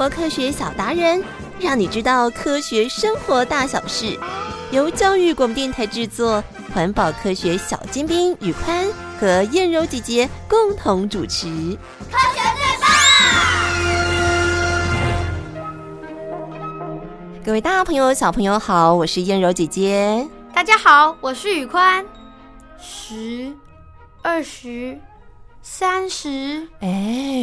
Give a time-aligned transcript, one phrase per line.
[0.00, 1.22] 活科学小达人，
[1.60, 4.18] 让你知道科学生活大小事。
[4.70, 6.42] 由教育广播电台制作，
[6.72, 8.88] 环保科学小尖兵宇宽
[9.20, 11.48] 和燕柔姐姐共同主持。
[12.10, 12.88] 科学最棒！
[17.44, 20.26] 各位大朋友、小朋友好，我是燕柔姐姐。
[20.54, 22.02] 大家好，我是宇宽。
[22.78, 23.52] 十、
[24.22, 24.98] 二十。
[25.62, 26.88] 三十，哎，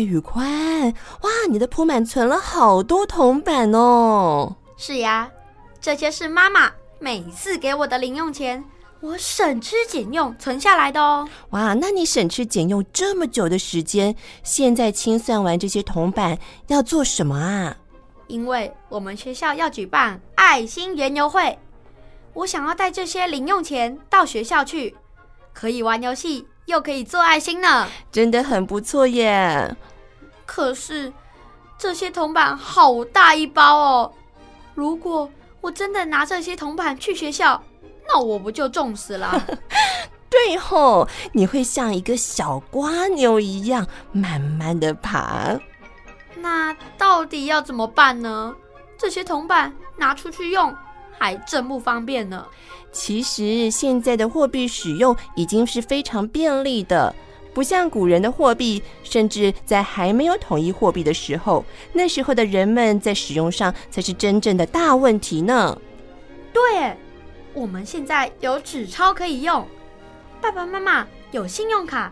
[0.06, 4.56] 宇宽，哇，你的铺满存了好多铜板哦。
[4.76, 5.30] 是呀，
[5.80, 8.64] 这些是妈妈每次给我的零用钱，
[9.02, 11.30] 我省吃俭用存下来的哦。
[11.52, 17.78] 哇，那你省吃俭用这么久的时间，现在清算完这些铜板要做什么啊？
[18.26, 21.58] 因为我们学校要举办爱心园游会，
[22.34, 24.96] 我想要带这些零用钱到学校去，
[25.54, 26.48] 可以玩游戏。
[26.68, 29.76] 又可以做爱心呢，真的很不错耶。
[30.46, 31.12] 可是
[31.78, 34.14] 这些铜板好大一包哦，
[34.76, 35.30] 如果
[35.62, 37.62] 我真的拿这些铜板去学校，
[38.08, 39.42] 那我不就重死了？
[40.30, 45.58] 对吼，你会像一个小瓜牛一样慢慢的爬。
[46.36, 48.54] 那到底要怎么办呢？
[48.98, 50.76] 这些铜板拿出去用
[51.18, 52.46] 还真不方便呢。
[52.92, 57.14] 其实现在的货币使用已经是非常便利的，
[57.54, 65.80] 不像古人的货币，甚至在还没有统一货币的时候，那时候的人们在使用上才是真正的大问题呢。
[66.54, 66.96] 对，
[67.54, 69.68] 我们现在有纸钞可以用，
[70.42, 72.12] 爸爸妈妈有信用卡，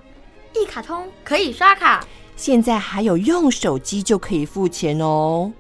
[0.54, 5.52] 一卡通可以刷卡，现在还有用手机就可以付钱哦。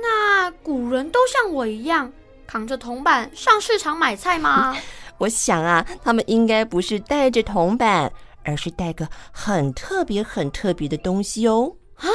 [0.00, 2.10] 那古人都像我一样，
[2.46, 4.76] 扛着铜板上市场买菜吗？
[5.18, 8.12] 我想啊，他们应该不是带着铜板，
[8.44, 11.72] 而是带个很特别、很特别的东西哦。
[11.96, 12.06] 啊，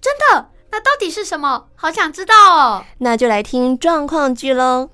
[0.00, 0.50] 真的？
[0.70, 1.66] 那到底是什么？
[1.74, 2.84] 好想知道哦。
[2.98, 4.90] 那就来听状况剧喽。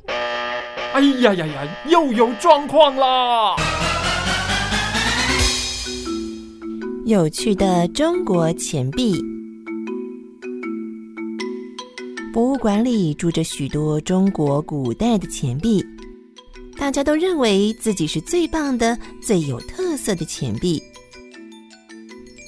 [0.92, 3.56] 哎呀呀呀，又有状况啦！
[7.04, 9.33] 有趣的中国钱币。
[12.34, 15.80] 博物馆里住着许多中国古代的钱币，
[16.76, 20.82] 大家都认为自己是最棒的、最有特色的钱币。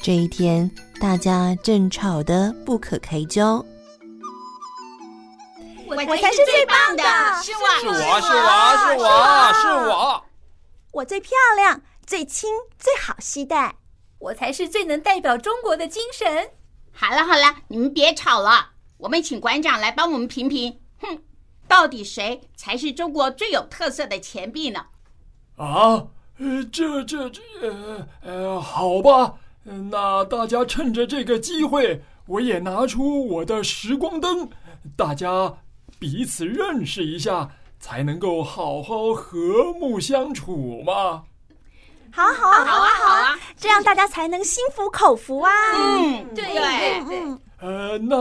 [0.03, 3.65] 这一天，大家正吵得不可开交。
[5.87, 7.05] 我才是最棒的，
[7.45, 10.25] 是我，是我，是我，是我，是我。
[10.95, 13.73] 我最漂亮，最轻，最好携带。
[14.19, 16.51] 我才是最能代表中国的精神。
[16.91, 18.73] 好了好了，你们别吵了。
[18.99, 21.19] 我们请馆长来帮我们评评，哼，
[21.69, 24.87] 到底谁才是中国最有特色的钱币呢？
[25.57, 26.07] 啊，
[26.39, 29.35] 呃，这这这，呃呃，好吧，
[29.65, 34.49] 那大家趁着这个机会，我也拿出我的时光灯，
[34.97, 35.59] 大家
[35.99, 41.25] 彼此认识一下，才能够好好和睦相处嘛。
[42.17, 45.53] 好啊，好啊，好啊，好啊，这样大家才能心服口服啊。
[45.75, 47.39] 嗯，对对对。
[47.61, 48.17] 呃，那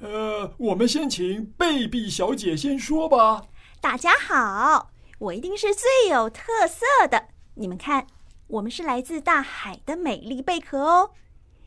[0.00, 3.42] 呃，我们先请贝比小姐先说吧。
[3.80, 4.90] 大家好，
[5.20, 7.28] 我一定是最有特色的。
[7.54, 8.08] 你们看，
[8.48, 11.10] 我们是来自大海的美丽贝壳哦。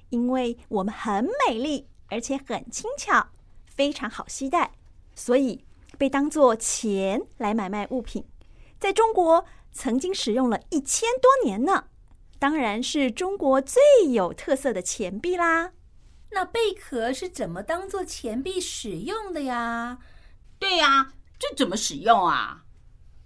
[0.09, 3.27] 因为我们很美丽，而且很轻巧，
[3.65, 4.71] 非常好携带，
[5.15, 5.63] 所以
[5.97, 8.25] 被当做钱来买卖物品。
[8.77, 11.85] 在中国曾经使用了一千多年呢，
[12.37, 13.81] 当然是中国最
[14.11, 15.71] 有特色的钱币啦。
[16.31, 19.97] 那贝壳是怎么当做钱币使用的呀？
[20.59, 22.65] 对呀，这怎么使用啊？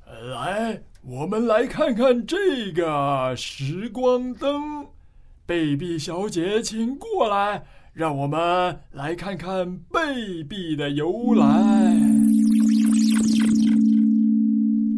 [0.05, 4.87] 来，我们来看看这个时光灯。
[5.45, 11.45] 贝碧小姐，请过来，让我们来看看贝币的由来。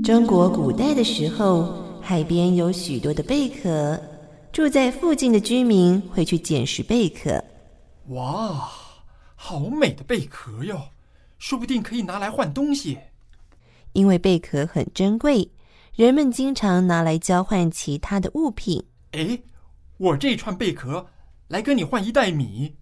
[0.05, 3.99] 中国古代的时候，海边有许多的贝壳，
[4.53, 7.43] 住在附近的居民会去捡拾贝壳。
[8.09, 8.69] 哇，
[9.33, 10.79] 好美的贝壳哟！
[11.39, 12.99] 说不定可以拿来换东西。
[13.93, 15.49] 因为贝壳很珍贵，
[15.95, 18.85] 人们经常拿来交换其他的物品。
[19.13, 19.39] 哎，
[19.97, 21.07] 我这串贝壳
[21.47, 22.75] 来跟你换一袋米。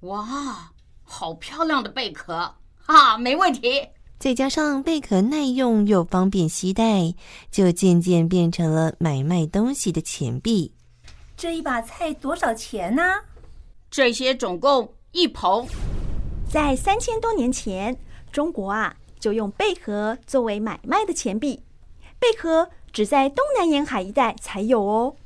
[0.00, 0.72] 哇，
[1.02, 2.54] 好漂亮的贝壳
[2.86, 3.18] 啊！
[3.18, 3.88] 没问题。
[4.20, 7.14] 再加上贝壳耐用又方便携带，
[7.50, 10.74] 就渐渐变成了买卖东西的钱币。
[11.38, 13.02] 这一把菜多少钱呢？
[13.90, 15.66] 这些总共一捧。
[16.46, 17.96] 在三千多年前，
[18.30, 21.62] 中国啊就用贝壳作为买卖的钱币。
[22.18, 25.16] 贝壳只在东南沿海一带才有哦。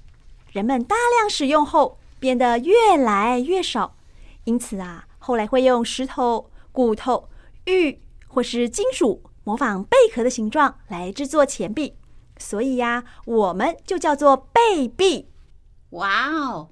[0.53, 3.97] 人们大量使用后，变得越来越少。
[4.45, 7.29] 因此啊，后来会用石头、骨头、
[7.65, 7.99] 玉
[8.35, 11.97] 或是金属模仿贝壳的形状来制作钱币，
[12.37, 15.31] 所以呀，我们就叫做贝币。
[15.91, 16.71] 哇哦，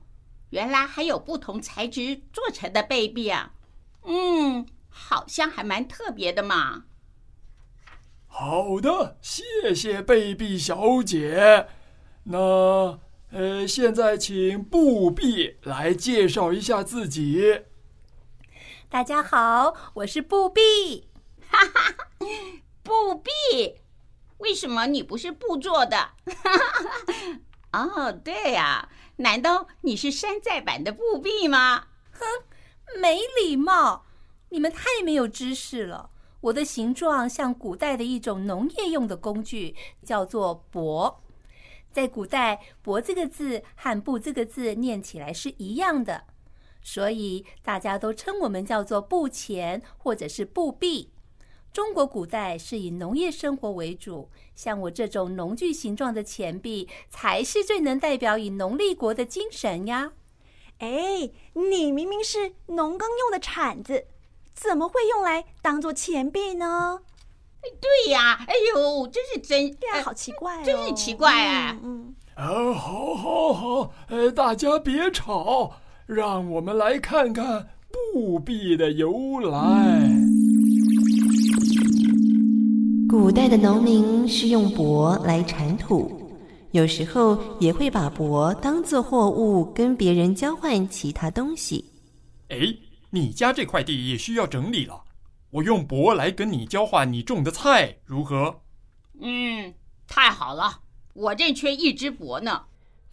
[0.50, 3.52] 原来还有不同材质做成的贝币啊！
[4.04, 6.82] 嗯，好像还蛮特别的嘛。
[8.26, 11.68] 好的，谢谢贝币小姐。
[12.24, 12.98] 那
[13.30, 17.62] 呃，现在请布币来介绍一下自己。
[18.88, 21.11] 大家好，我是布币。
[21.52, 21.94] 哈哈，
[22.82, 23.30] 布币？
[24.38, 25.96] 为什么你不是布做的？
[25.96, 26.58] 哈
[27.70, 27.80] 哈。
[27.84, 31.86] 哦，对呀，难道你是山寨版的布币吗？
[32.12, 32.26] 哼，
[33.00, 34.06] 没礼貌！
[34.48, 36.10] 你们太没有知识了。
[36.40, 41.16] 我的形状像古代的一种农业用的工具，叫做帛。
[41.90, 46.24] 在古代，“帛”这个字和“布”这个字念起来是一样的，
[46.82, 51.11] 所以大家都称我们叫做布钱或者是布币。
[51.72, 60.12] 中国古代是以农业生活为主，像我这种农具形状的钱币，才是最能代表以农立国的精神呀。
[60.80, 64.06] 哎，你明明是农耕用的铲子。
[64.54, 67.00] 怎么会用来当做钱币呢？
[67.80, 71.78] 对呀，哎呦，真是真，对啊，好奇怪哦，真是奇怪啊！
[71.82, 77.70] 嗯，嗯，好，好，好，呃，大家别吵，让我们来看看
[78.12, 80.02] 布币的由来。
[83.12, 86.32] 古代的农民是用帛来铲土，
[86.70, 91.84] 有时候也会把帛当做货物跟别人交换其他东西。
[92.48, 92.74] 哎。
[93.10, 94.98] 你家这块地也需要整理了，
[95.50, 98.62] 我用帛来跟你交换你种的菜，如何？
[99.20, 99.74] 嗯，
[100.08, 100.80] 太好了，
[101.12, 102.62] 我正缺一只帛呢。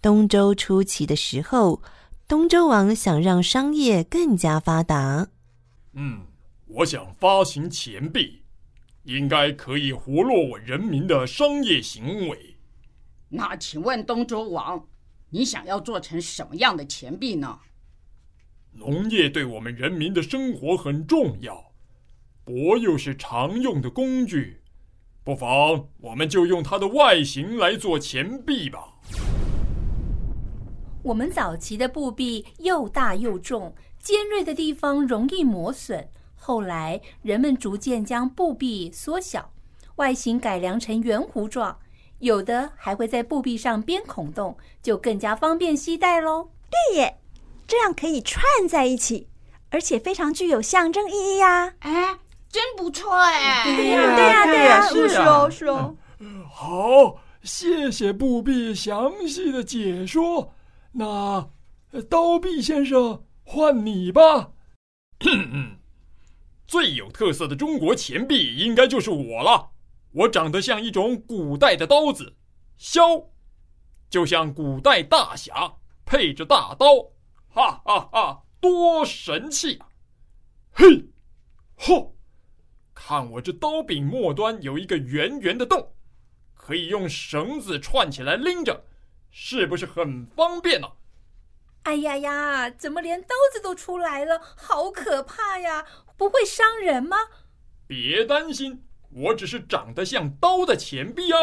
[0.02, 1.82] 东周初期的时候，
[2.26, 5.28] 东周王想让商业更加发达。
[5.92, 6.22] 嗯，
[6.68, 8.39] 我想发行钱币，
[9.04, 12.58] 应该可以活络我人民的商业行为。
[13.30, 14.88] 那请问东周王，
[15.30, 17.60] 你想要做成什么样的钱币呢？
[18.72, 21.72] 农业对我们人民的生活很重要，
[22.46, 24.62] 帛又是常用的工具，
[25.24, 29.00] 不妨我们就用它的外形来做钱币吧。
[31.02, 36.10] 我们早期的布币又大又重，尖锐的地方容易磨损。
[36.50, 39.52] 后来人们逐渐将布币缩小，
[39.98, 41.78] 外形改良成圆弧状，
[42.18, 46.50] 有的还会在布币上编孔洞，就更加方便携带喽。
[46.72, 47.20] 对耶。
[47.68, 49.28] 这样可以串在一起，
[49.70, 51.76] 而且非常具有象征意义呀！
[51.82, 52.18] 哎，
[52.50, 53.64] 真不错哎！
[53.66, 55.96] 对呀，对呀，对呀，是是哦，是哦。
[56.52, 60.52] 好，谢谢布币详细的解说。
[60.94, 61.48] 那
[62.10, 64.50] 刀币先生，换你吧。
[66.70, 69.72] 最有特色的中国钱币应该就是我了。
[70.12, 72.36] 我长得像一种古代的刀子，
[72.78, 73.32] 削，
[74.08, 77.10] 就像古代大侠配着大刀。
[77.48, 78.44] 哈哈哈！
[78.62, 79.88] 多神气啊！
[80.72, 81.08] 嘿，
[81.76, 82.12] 嚯！
[82.94, 85.96] 看我这刀柄末端有一个圆圆的洞，
[86.54, 88.86] 可以用绳子串起来拎着，
[89.32, 90.88] 是不是很方便呢？
[91.84, 94.40] 哎呀呀，怎么连刀子都出来了？
[94.56, 95.84] 好可怕呀！
[96.20, 97.16] 不会伤人吗？
[97.88, 101.40] 别担心，我只是长得像刀的钱币啊！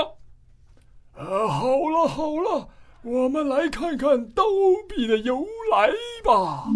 [1.15, 2.69] 啊，好了好了。
[3.03, 4.45] 我们来看看刀
[4.87, 5.89] 币的由来
[6.23, 6.67] 吧。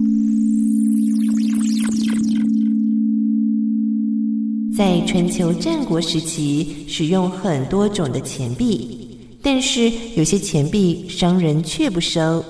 [4.74, 12.42] 在春秋战国时期，使用很多种的钱币，但是有些钱币商人却不收，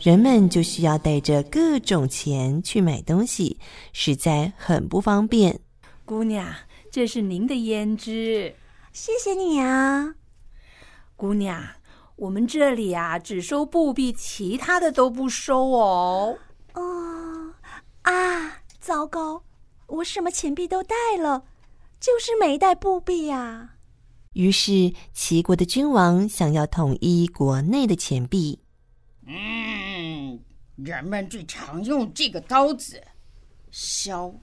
[0.00, 3.58] 人们就需要带着各种钱去买东西，
[3.92, 5.60] 实在很不方便。
[6.06, 6.46] 姑娘，
[6.90, 8.54] 这是您的胭脂，
[8.94, 10.14] 谢谢你啊，
[11.16, 11.62] 姑娘。
[12.16, 16.38] 我们这里啊，只收布币，其他的都不收哦。
[16.72, 17.54] 哦，
[18.02, 19.42] 啊，糟糕，
[19.86, 21.44] 我什么钱币都带了，
[21.98, 23.70] 就是没带布币呀。
[24.32, 28.60] 于是齐国的君王想要统一国内的钱币。
[29.26, 29.34] 嗯，
[30.84, 33.02] 人们最常用这个刀子，
[33.70, 34.34] 削。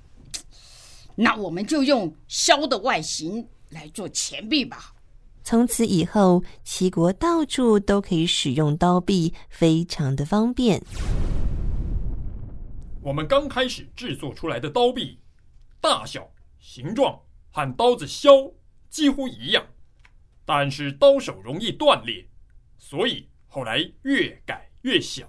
[1.15, 4.93] 那我们就用削的外形来做钱币吧。
[5.43, 10.83] 从此以后，齐国到处都可以使用刀币，非常的方便。
[13.01, 15.19] 我们刚开始制作出来的刀币，
[15.79, 16.29] 大小、
[16.59, 18.53] 形状和刀子削
[18.89, 19.65] 几乎一样，
[20.45, 22.27] 但是刀手容易断裂，
[22.77, 25.27] 所以后来越改越小，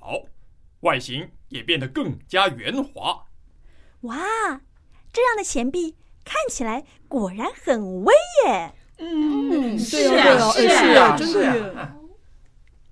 [0.80, 3.26] 外形也变得更加圆滑。
[4.02, 4.16] 哇，
[5.12, 8.14] 这样的钱币看起来果然很威
[8.46, 8.72] 耶！
[8.98, 10.66] 嗯，是啊，是
[10.96, 11.72] 啊，真的耶！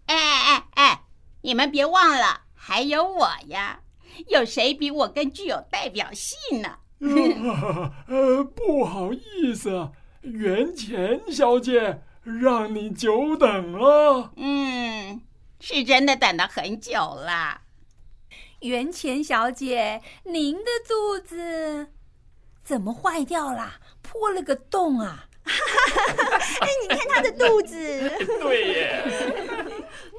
[0.06, 1.02] 哎哎哎，
[1.42, 3.80] 你们别忘了，还有我呀！
[4.28, 6.78] 有谁比我更具有代表性呢？
[6.98, 9.90] 呃，呃，不好意思，
[10.22, 14.32] 元钱小姐，让你久等了。
[14.36, 15.20] 嗯，
[15.60, 17.60] 是真的等了很久了。
[18.60, 21.88] 元钱小姐，您的肚子
[22.64, 23.74] 怎么坏掉了？
[24.02, 25.28] 破了个洞啊！
[25.44, 27.76] 哎，你看她的肚子。
[28.40, 29.02] 对耶。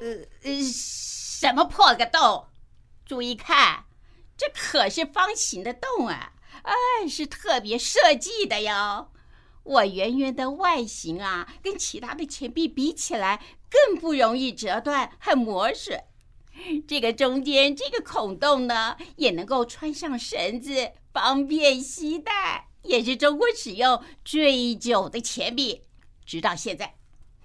[0.00, 0.08] 呃
[0.44, 2.46] 呃，什么破个洞？
[3.04, 3.84] 注意看，
[4.36, 6.32] 这可是方形的洞啊！
[6.62, 9.10] 哎，是特别设计的哟。
[9.64, 16.04] 我圆圆的外形啊，跟其他的钱币比起来，更不容易折断和磨损。
[16.86, 25.82] 这个中间这个孔洞呢，也能够穿上绳子，方便携带，也是中国使用最久的钱币，
[26.24, 26.94] 直到现在，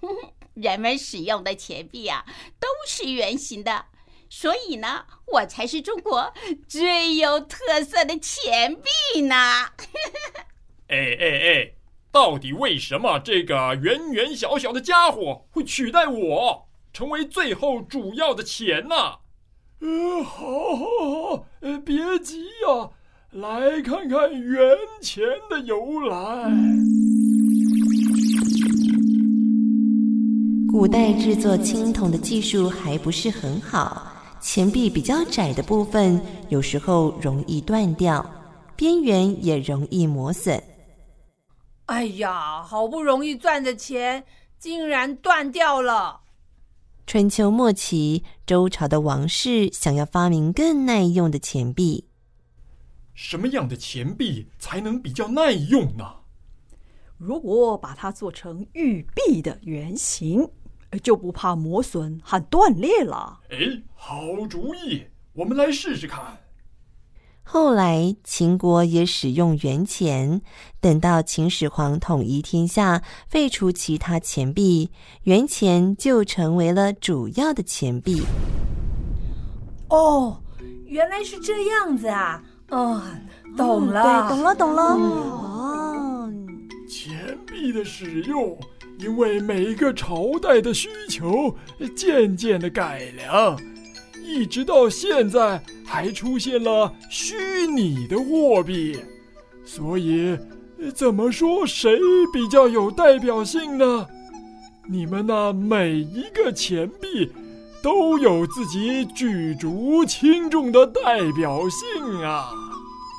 [0.01, 2.25] 呵呵，人们使用的钱币啊，
[2.59, 3.85] 都是圆形的，
[4.29, 6.33] 所以呢，我才是中国
[6.67, 9.35] 最有特色的钱币呢。
[10.87, 11.73] 哎哎哎，
[12.11, 16.69] 到底为什么这个圆圆小小的家伙会取代我？
[16.93, 19.19] 成为最后主要的钱呐、啊！
[19.79, 20.85] 呃，好，好，
[21.35, 22.89] 好，呃，别急呀、啊，
[23.31, 26.51] 来看看元钱的由来。
[30.71, 38.23] 古代制作青铜的技术还不是很好，钱币比较窄的部分有时候容易断掉，
[38.75, 40.61] 边缘也容易磨损。
[41.87, 44.23] 哎呀，好不容易赚的钱
[44.59, 46.21] 竟然断掉了！
[47.05, 52.07] 春秋末期，周朝的王室想要发明更耐用的钱币。
[53.13, 56.21] 什么样的钱币才能比较耐用呢？
[57.17, 60.49] 如果把它做成玉璧的原型，
[61.03, 63.41] 就不怕磨损和断裂了。
[63.49, 66.39] 哎，好主意，我们来试试看。
[67.43, 70.41] 后来，秦国也使用元钱。
[70.79, 74.89] 等到秦始皇统一天下，废除其他钱币，
[75.23, 78.23] 元钱就成为了主要的钱币。
[79.89, 80.41] 哦，
[80.85, 82.41] 原来是这样子啊！
[82.69, 83.01] 哦，
[83.55, 84.83] 懂了，嗯、对，懂了，懂了。
[84.97, 86.33] 嗯、哦，
[86.89, 88.57] 钱币的使用，
[88.97, 91.55] 因为每一个朝代的需求，
[91.95, 93.55] 渐渐的改良。
[94.23, 98.97] 一直到现在，还出现了虚拟的货币，
[99.65, 100.37] 所以
[100.95, 101.99] 怎么说谁
[102.31, 104.07] 比较有代表性呢？
[104.89, 107.31] 你们那每一个钱币
[107.81, 112.49] 都有自己举足轻重的代表性啊！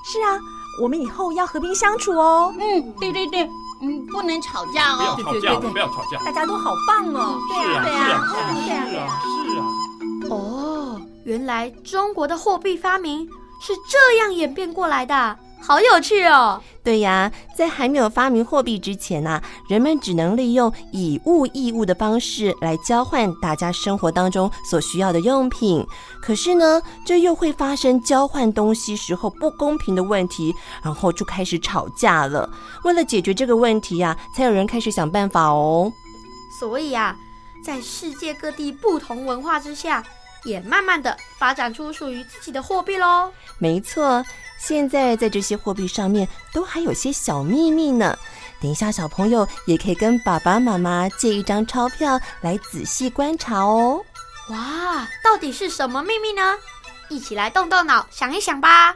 [0.04, 0.38] 是啊，
[0.82, 2.52] 我们以后要和平相处哦。
[2.58, 3.48] 嗯，对对对，
[3.80, 5.16] 嗯，不能吵架哦。
[5.16, 7.38] 不要吵架，不要吵架，大家都好棒哦。
[7.48, 8.13] 对啊，对啊，
[11.34, 13.26] 原来中国的货币发明
[13.60, 16.62] 是这样演变过来的，好有趣哦！
[16.84, 25.84] 对呀，在还没有发明货币之前啊，人们只能利用以物易物的方式来交换大家生活当中所需要的用品。
[26.22, 32.48] 可是呢，这又会发生交换东西时候不公平的问题，然后就开始吵架了。
[32.84, 35.92] 为了解决这个问题呀，才有人开始想办法哦。
[36.60, 37.16] 所以啊。
[37.64, 40.04] 在世界各地不同文化之下，
[40.44, 43.32] 也慢慢的发展出属于自己的货币喽。
[43.58, 44.24] 没错，
[44.58, 48.16] 现在在这些货币上面都还有些小秘密呢。
[48.60, 54.02] 等一下，小朋友也可以跟爸爸妈妈借一张钞票来仔细观察哦。
[54.50, 56.54] 哇，到底是什么秘密呢？
[57.10, 58.94] 一起来动动脑想一想吧。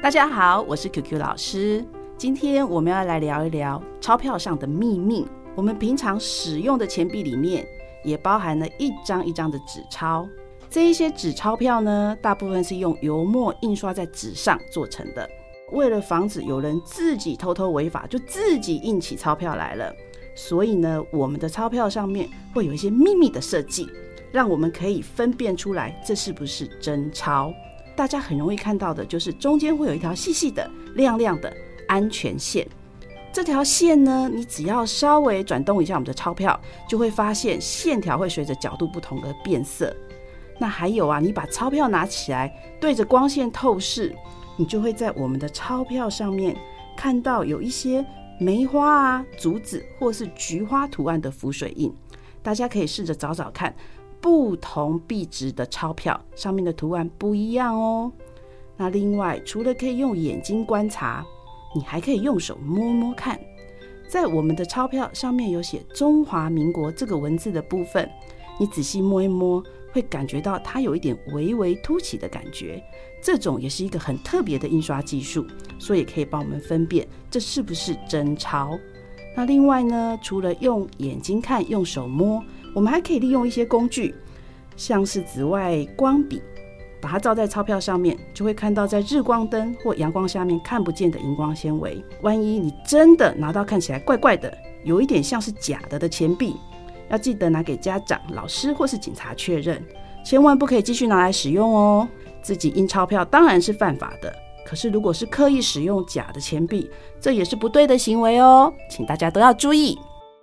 [0.00, 1.84] 大家好，我是 QQ 老师，
[2.16, 5.26] 今天我们要来聊一聊钞票上的秘密。
[5.56, 7.66] 我们平常使用的钱币里面，
[8.04, 10.28] 也包含了一张一张的纸钞。
[10.68, 15.28] 这一些纸钞票呢，大部分是用油墨印刷在纸上做成的。
[15.72, 19.92] 为了防止有人自己偷偷违法，就自己印起钞票来了，
[20.34, 23.88] 所以呢，我们的钞票上面会有一些秘密的设计，
[24.30, 27.52] 让我们可以分辨出来这是不是真钞。
[27.96, 31.52] 大家很容易看到的就是中间会有一条细细的、亮亮的
[31.88, 32.66] 安全线。
[33.36, 39.94] 这条线呢，你只要稍微转动一下我们的钞票，就会发现线条会随着角度不同而变色。
[40.58, 42.50] 那还有啊，你把钞票拿起来，
[42.80, 44.16] 对着光线透视，
[44.56, 46.56] 你就会在我们的钞票上面
[46.96, 48.02] 看到有一些
[48.40, 51.94] 梅花啊、竹子或是菊花图案的浮水印。
[52.42, 53.76] 大家可以试着找找看，
[54.18, 58.10] 不同币值的钞票上面的图案不一样哦。
[58.78, 61.22] 那另外，除了可以用眼睛观察，
[61.76, 63.38] 你还可以用手摸摸看。
[64.08, 68.08] 在我们的钞票上面有写“中华民国”这个文字的部分，
[68.58, 72.82] 你仔细摸一摸，会感觉到它有一点微微凸起的感觉。
[73.22, 75.44] 这种也是一个很特别的印刷技术，
[75.78, 78.78] 所以可以帮我们分辨这是不是真钞。
[79.36, 82.42] 那另外呢，除了用眼睛看、用手摸，
[82.74, 84.14] 我们还可以利用一些工具，
[84.76, 86.40] 像是紫外光笔。
[87.06, 92.04] 把它照在钞票上面，就会看到在日光灯或阳光下面看不见的荧光纤维。
[92.22, 96.56] 万一你真的拿到看起来怪怪的，有一点像是假的的钱币，
[97.08, 99.80] 要记得拿给家长、老师或是警察确认，
[100.24, 102.08] 千万不可以继续拿来使用哦。
[102.42, 104.34] 自己印钞票当然是犯法的，
[104.66, 109.96] 可是如果是刻意使用假的钱币，这也是不对的行为哦，请大家都要注意。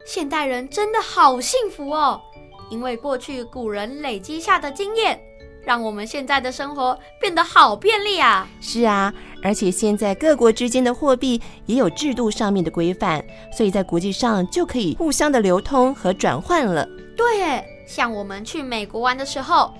[0.05, 2.21] 现代人真的好幸福哦，
[2.69, 5.19] 因为过去古人累积下的经验。
[5.65, 8.47] 让我们现在的生活变得好便利啊！
[8.59, 13.23] 是啊，而且现在各国之间的货币也有制度上面的规范，
[13.55, 16.87] 所以在国际上就可以互相的流通和转换了。
[17.15, 19.73] 对耶，像我们去美国玩的时候，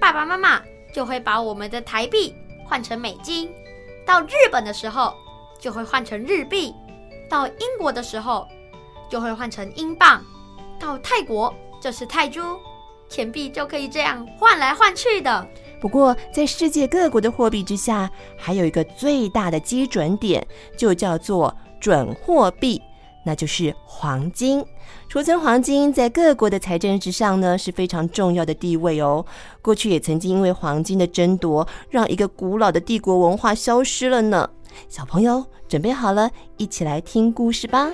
[0.00, 0.60] 爸爸妈妈
[0.92, 2.34] 就会把我们的台币
[2.66, 3.48] 换成美金；
[4.04, 5.14] 到日本的时候
[5.60, 6.72] 就会换成日币；
[7.28, 8.48] 到英国的时候
[9.08, 10.20] 就会换成英镑；
[10.80, 12.58] 到泰国就是泰铢。
[13.08, 15.46] 钱币就可以这样换来换去的。
[15.80, 20.44] 不过，在世界各国的货币之下，还有一个最大的基准点，
[20.76, 22.82] 就叫做准货币，
[23.24, 24.64] 那就是黄金。
[25.08, 29.24] 储存黄金在各国的财政之上呢，是非常重要的地位哦。
[29.62, 34.50] 过去也曾经因为黄金的争夺，让一个古老的帝国文化消失了呢。
[34.88, 37.90] 小朋友准备好了，一起来听故事吧。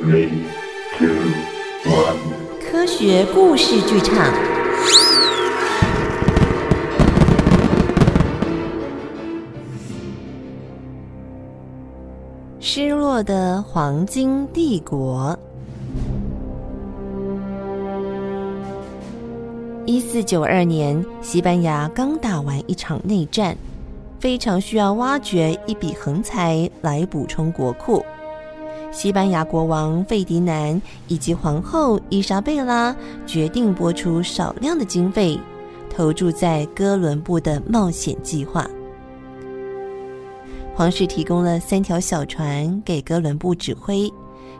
[0.00, 0.30] Three,
[0.96, 1.08] two,
[1.84, 2.47] one.
[2.70, 4.30] 科学故事剧场，
[12.60, 15.34] 失落的黄金帝国。
[19.86, 23.56] 一四九二年，西班牙刚打完一场内战，
[24.20, 28.04] 非常需要挖掘一笔横财来补充国库。
[28.90, 32.94] 西班牙国王费迪南以及皇后伊莎贝拉
[33.26, 35.38] 决定拨出少量的经费，
[35.94, 38.66] 投注在哥伦布的冒险计划。
[40.74, 44.10] 皇室提供了三条小船给哥伦布指挥，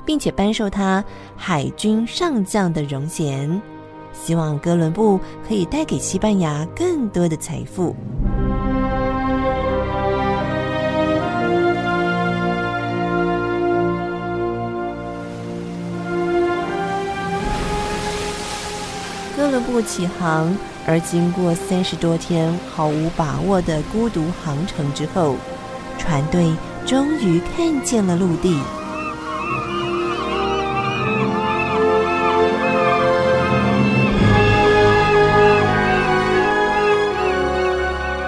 [0.04, 1.02] 并且颁授他
[1.36, 3.60] 海军上将的荣衔，
[4.12, 7.94] 希望哥伦布可以带给西班牙更多的财富。
[19.68, 25.37] 哥伦布启航，而经过三十多天毫无把握的孤独航程之后，
[25.98, 26.54] 船队
[26.87, 28.59] 终于看见了陆地。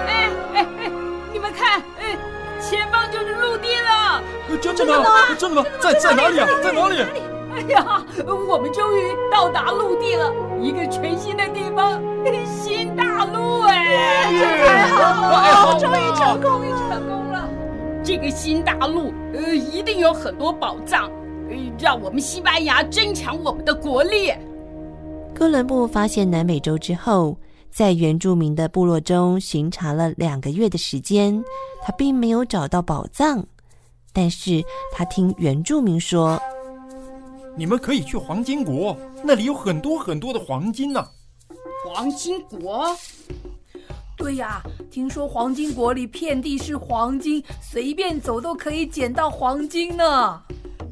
[0.07, 0.91] 哎哎哎，
[1.33, 2.15] 你们看，哎，
[2.61, 4.21] 前方就是陆地了！
[4.61, 5.09] 真的吗？
[5.39, 5.67] 真的吗？
[5.79, 6.47] 在在哪里啊？
[6.63, 7.03] 在哪里？
[7.53, 8.05] 哎呀，
[8.47, 12.01] 我们终于到达陆地了，一个全新的地方，
[12.45, 14.31] 新大陆哎！
[14.31, 17.49] 这太好了，终于成功了，成功了！
[18.03, 21.09] 这个新大陆，呃，一定有很多宝藏，
[21.79, 24.31] 让我们西班牙增强我们的国力。
[25.33, 27.35] 哥伦布发现南美洲之后，
[27.71, 31.43] 在原住民的部落中巡查了两个月的时间，
[31.81, 33.43] 他并没有找到宝藏，
[34.13, 36.39] 但是他听原住民说。
[37.57, 41.05] 你们可以去黄金国，那里有很多很多的黄金呢。
[41.85, 42.95] 黄金国？
[44.17, 50.41] 对呀，听说黄金国里遍地是黄金，随便走都可以捡到黄金呢。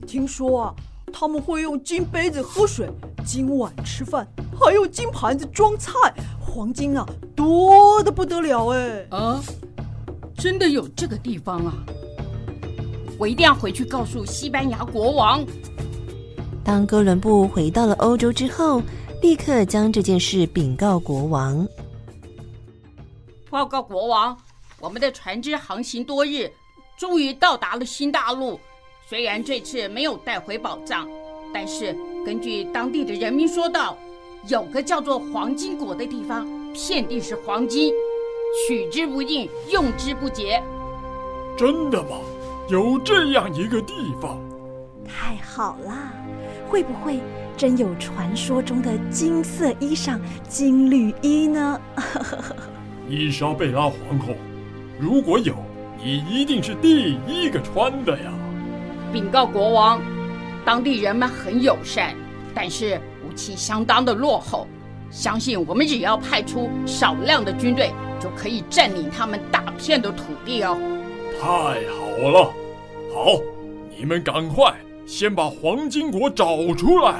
[0.06, 0.76] 听说啊，
[1.14, 2.90] 他们会用金杯子喝水，
[3.26, 4.28] 金碗吃饭，
[4.60, 5.94] 还有金盘子装菜，
[6.40, 9.08] 黄金啊，多得不得了哎！
[9.12, 9.42] 啊，
[10.36, 11.74] 真的有这个地方啊？
[13.18, 15.46] 我一定要回去告诉西班牙国王。
[16.70, 18.80] 当哥伦布回到了欧洲之后，
[19.24, 21.68] 立刻将这件事禀告国王。
[23.50, 24.38] 报告国王，
[24.80, 26.48] 我们的船只航行多日，
[26.96, 28.60] 终于到达了新大陆。
[29.08, 31.10] 虽然这次没有带回宝藏，
[31.52, 31.92] 但是
[32.24, 33.98] 根据当地的人民说道，
[34.48, 37.92] 有个叫做黄金国的地方，遍地是黄金，
[38.68, 40.62] 取之不尽，用之不竭。
[41.58, 42.20] 真的吗？
[42.70, 44.40] 有这样一个地方？
[45.08, 46.19] 太好了！
[46.70, 47.20] 会不会
[47.58, 51.82] 真有传说中的金色衣裳、金缕衣呢？
[53.10, 54.36] 伊莎贝拉皇后，
[55.00, 55.56] 如果有，
[55.98, 58.32] 你一定是第一个穿的呀。
[59.12, 60.00] 禀告国王，
[60.64, 62.16] 当地人们很友善，
[62.54, 64.68] 但是武器相当的落后。
[65.10, 70.78] 相信我们只要派出少量的军队，就可以占领他们大片的土地哦。
[71.42, 72.44] 太好了，
[73.12, 73.42] 好，
[73.98, 74.72] 你们赶快
[75.10, 77.20] 先把黄金国找出来。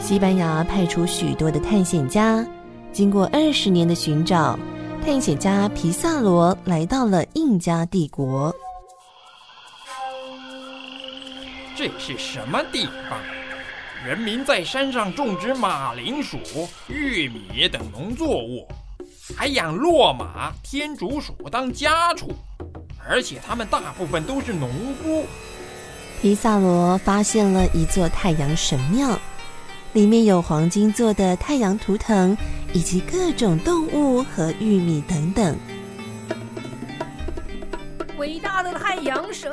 [0.00, 2.42] 西班牙派出许多的探险家，
[2.92, 4.58] 经过二十年的寻找，
[5.04, 8.50] 探险家皮萨罗来到了印加帝国。
[11.76, 13.20] 这是什么地方？
[14.02, 16.38] 人民在山上种植马铃薯、
[16.88, 18.66] 玉米等农作物，
[19.36, 22.30] 还养骆马、天竺鼠当家畜，
[23.06, 25.26] 而且他们大部分都是农夫。
[26.20, 29.18] 皮萨罗发现了一座太阳神庙，
[29.92, 32.36] 里面有黄金做的太阳图腾，
[32.72, 35.56] 以及各种动物和玉米等等。
[38.16, 39.52] 伟大的太阳神，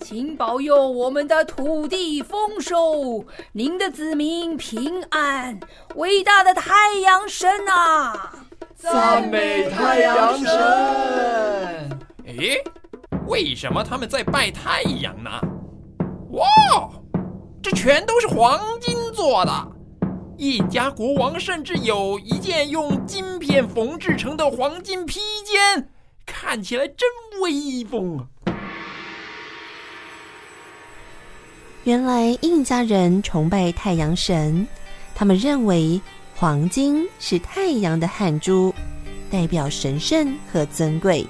[0.00, 5.60] 请保佑我们的土地丰收，您的子民平安。
[5.94, 8.34] 伟大的太阳神啊！
[8.76, 11.98] 赞美太阳神！
[12.26, 12.56] 诶，
[13.28, 15.30] 为什么他们在拜太阳呢？
[16.32, 16.46] 哇，
[17.62, 19.72] 这全都是黄金做的。
[20.38, 25.88] 印加国王甚至有一件用金片缝制成的黄金披肩。
[26.24, 27.08] 看起来真
[27.42, 28.26] 威风啊！
[31.82, 34.64] 原来印加人崇拜太阳神，
[35.14, 36.00] 他们认为
[36.36, 38.72] 黄金是太阳的汗珠，
[39.28, 41.26] 代表神圣和尊贵，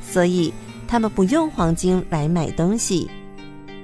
[0.00, 0.52] 所以
[0.88, 3.10] 他们不用黄金来买东西。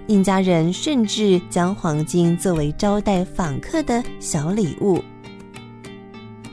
[0.09, 5.05] 印加人甚至将黄金作为招待访客的小礼物。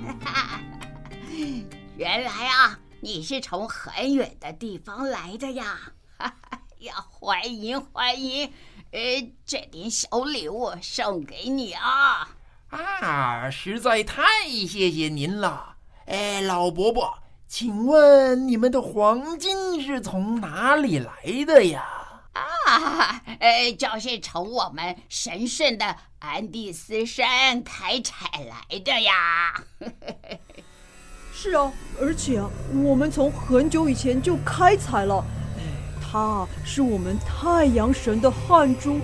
[1.95, 2.77] 原来啊！
[2.99, 5.79] 你是从很远的地方来的呀！
[6.17, 8.51] 哈 哈呀，欢迎欢迎！
[8.91, 12.27] 呃，这点小礼物送给你啊！
[12.71, 14.21] 啊，实在太
[14.67, 15.77] 谢谢您了！
[16.07, 21.13] 哎，老伯伯，请问你们的黄金是从哪里来
[21.47, 21.94] 的呀？
[22.36, 29.63] 啊，呃，就是从我们神圣的安第斯山开采来的呀！
[31.34, 31.71] 是啊，
[32.02, 32.50] 而且啊，
[32.84, 35.24] 我们从很久以前就开采了。
[35.58, 35.63] 哎，
[36.02, 39.00] 它是我们太阳神的汗珠，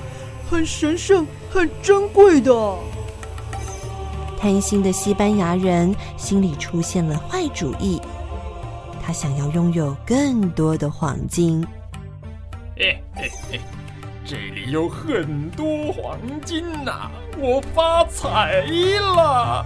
[0.49, 2.51] 很神圣、很珍贵的。
[4.37, 8.01] 贪心的西班牙人心里出现了坏主意，
[9.01, 11.65] 他想要拥有更多的黄金。
[12.83, 13.59] 嘿嘿嘿，
[14.25, 18.63] 这里有很多黄金呐，啊，我发财
[19.15, 19.63] 了！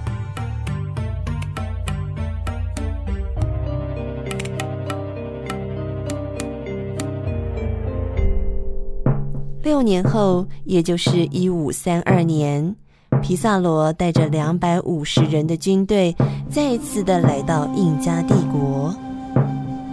[9.63, 12.75] 六年后，也就是一五三二年，
[13.21, 16.13] 皮萨罗带着两百五十人的军队，
[16.49, 18.93] 再次的来到印加帝国。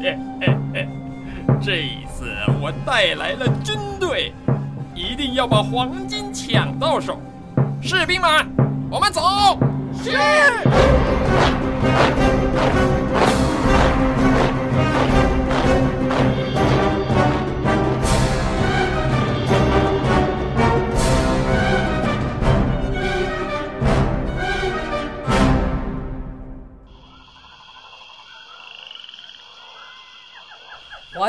[0.01, 0.89] 嘿嘿嘿，
[1.61, 1.85] 这
[2.61, 4.33] 我带来了军队，
[4.95, 7.21] 一定要把黄金抢到手。
[7.81, 8.31] 士兵们，
[8.91, 9.59] 我们走！
[10.03, 10.13] 是。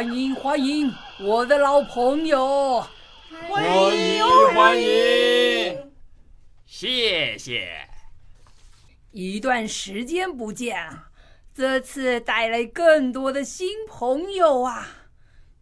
[0.03, 2.85] 欢迎欢迎，我的老朋友！
[3.47, 4.21] 欢迎
[4.53, 5.91] 欢迎，
[6.65, 7.87] 谢谢。
[9.11, 10.75] 一段时间不见，
[11.55, 14.89] 这次带来更多的新朋友啊！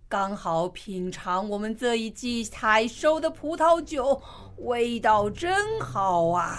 [0.10, 4.24] 刚好品尝我们这一季采收的葡萄酒，
[4.58, 6.58] 味道真好啊！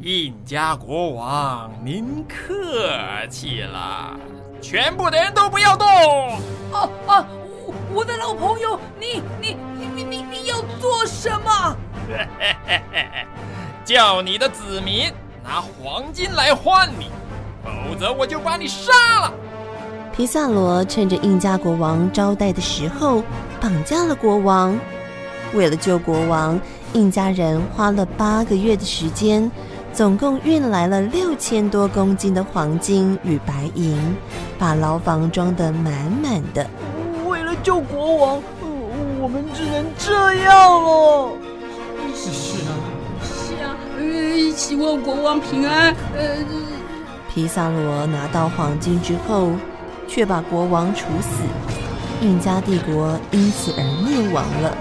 [0.00, 4.18] 印加国王，您客气了。
[4.64, 5.86] 全部的人都不要动！
[6.72, 7.26] 啊啊！
[7.66, 11.76] 我我的老朋友，你你你你你你要做什么？
[13.84, 15.12] 叫你的子民
[15.44, 17.10] 拿黄金来换你，
[17.62, 19.32] 否则我就把你杀了。
[20.16, 23.22] 皮萨罗趁着印加国王招待的时候
[23.60, 24.74] 绑架了国王。
[25.52, 26.58] 为了救国王，
[26.94, 29.50] 印加人花了八个月的时间。
[29.94, 33.96] 总共运来了六千多公斤的黄金与白银，
[34.58, 36.68] 把牢房装得满满的。
[37.28, 38.42] 为了救国王，
[39.20, 41.30] 我们只能这样了。
[42.12, 42.74] 是啊，
[43.22, 45.94] 是啊，呃，希望国王平安。
[46.16, 46.38] 呃，
[47.32, 49.52] 皮萨罗拿到黄金之后，
[50.08, 51.44] 却把国王处死，
[52.20, 54.76] 印加帝国因此而灭亡了。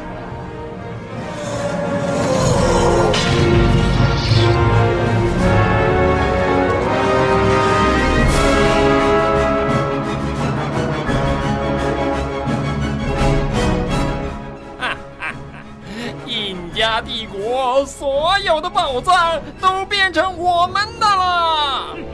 [18.54, 21.98] 有的宝藏都变成我们的了！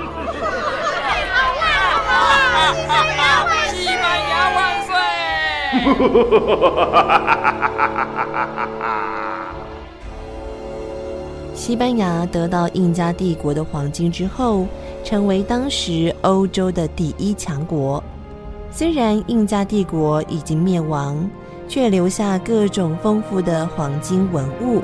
[3.74, 4.96] 西班牙万岁！
[11.54, 14.66] 西班牙得到印加帝国的黄金之后，
[15.04, 18.02] 成为当时欧洲的第一强国。
[18.72, 21.30] 虽然印加帝国已经灭亡。
[21.70, 24.82] 却留下各种丰富的黄金文物，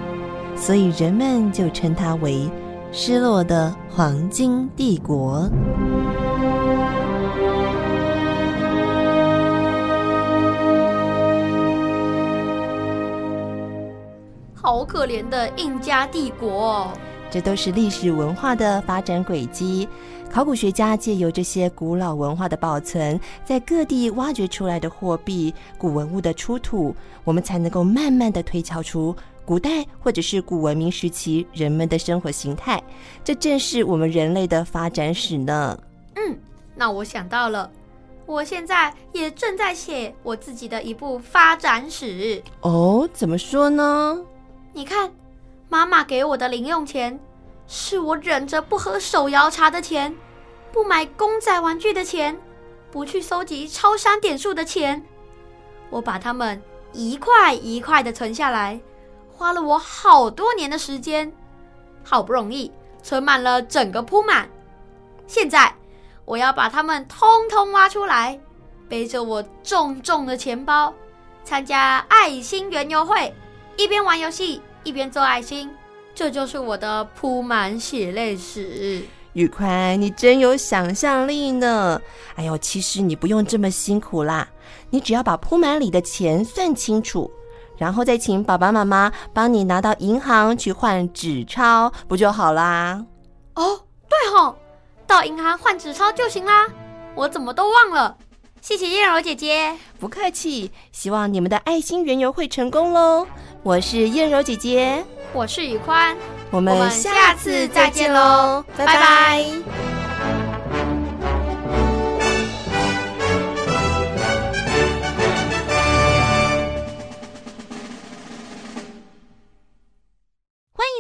[0.58, 2.50] 所以人们就称它为
[2.92, 5.50] “失落的黄金帝国”。
[14.56, 16.88] 好可怜的印加帝国哦！
[17.30, 19.88] 这都是历史文化的发展轨迹。
[20.32, 29.16] 考古学家借由这些古老文化的保存，在各地挖掘出来的货币、古文物的出土，我们才能够慢慢的推敲出
[29.46, 32.82] 古代或者是古文明时期人们的生活形态。
[33.24, 35.78] 这正是我们人类的发展史呢。
[36.16, 36.38] 嗯，
[36.76, 37.70] 那我想到了，
[38.26, 42.42] 我现在也正在写我自己的一部发展史。
[42.62, 44.20] 哦，怎么说呢？
[44.74, 45.12] 你看。
[45.68, 47.20] 妈妈给我的零用钱，
[47.68, 50.16] 是我忍着不喝手摇茶的钱，
[50.72, 52.38] 不买公仔玩具的钱，
[52.92, 55.04] 不去搜集超商点数的钱。
[55.90, 56.62] 我把它们
[56.94, 58.80] 一块一块的存下来，
[59.38, 61.32] 花了我好多年的时间，
[62.04, 62.72] 好不容易
[63.04, 64.50] 存满了整个铺满。
[65.28, 65.74] 现在
[66.24, 68.40] 我要把它们通通挖出来，
[68.88, 70.94] 背着我重重的钱包，
[71.44, 73.34] 参加爱心园游会，
[73.78, 74.62] 一边玩游戏。
[74.86, 75.68] 一边做爱心，
[76.14, 79.04] 这就是我的铺满血泪史。
[79.34, 82.00] 宇宽，你真有想象力呢！
[82.36, 84.48] 哎呦，其实你不用这么辛苦啦，
[84.92, 87.32] 你只要把铺满里的钱算清楚，
[87.78, 93.04] 然后再请爸爸妈妈帮你拿到银行去换纸钞，不就好啦？
[93.56, 94.56] 哦，对吼，
[95.08, 96.68] 到银行换纸钞就行啦。
[97.16, 98.18] 我怎么都忘了？
[98.62, 100.72] 谢谢燕柔姐姐，不客气。
[100.92, 103.28] 希望你们的爱心园游会成功喽！
[103.62, 106.18] 我是燕柔姐姐，我是宇宽，
[106.50, 108.94] 我们下次再见喽，拜拜。
[108.96, 110.05] 拜拜。